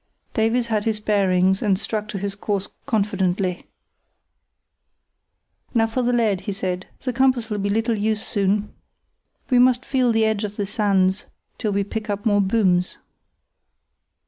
[0.33, 3.67] Davies had his bearings, and struck on his course confidently.
[5.75, 8.73] "Now for the lead," he said; "the compass'll be little use soon.
[9.51, 11.25] We must feel the edge of the sands
[11.59, 12.97] till we pick up more booms."